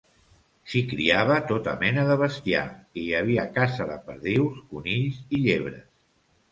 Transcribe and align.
S'hi 0.71 0.79
criava 0.93 1.35
tota 1.51 1.75
mena 1.83 2.07
de 2.13 2.15
bestiar, 2.23 2.65
i 3.03 3.05
hi 3.05 3.15
havia 3.21 3.47
caça 3.61 3.91
de 3.93 4.03
perdius, 4.09 4.61
conills 4.75 5.23
i 5.39 5.45
llebres. 5.49 5.91